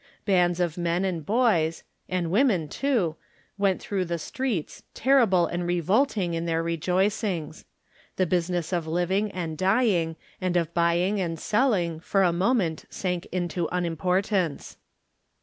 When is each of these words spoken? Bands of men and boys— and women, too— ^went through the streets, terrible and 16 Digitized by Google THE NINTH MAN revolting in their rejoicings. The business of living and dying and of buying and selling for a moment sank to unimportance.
Bands 0.25 0.59
of 0.59 0.79
men 0.79 1.05
and 1.05 1.23
boys— 1.23 1.83
and 2.09 2.31
women, 2.31 2.67
too— 2.67 3.17
^went 3.61 3.79
through 3.79 4.05
the 4.05 4.17
streets, 4.17 4.81
terrible 4.95 5.45
and 5.45 5.61
16 5.61 5.63
Digitized 5.63 5.67
by 5.67 5.73
Google 5.75 5.75
THE 5.75 5.75
NINTH 5.75 5.85
MAN 5.85 6.01
revolting 6.25 6.33
in 6.33 6.45
their 6.47 6.63
rejoicings. 6.63 7.65
The 8.15 8.25
business 8.25 8.73
of 8.73 8.87
living 8.87 9.29
and 9.31 9.57
dying 9.59 10.15
and 10.41 10.57
of 10.57 10.73
buying 10.73 11.21
and 11.21 11.39
selling 11.39 11.99
for 11.99 12.23
a 12.23 12.33
moment 12.33 12.85
sank 12.89 13.27
to 13.49 13.69
unimportance. 13.71 14.77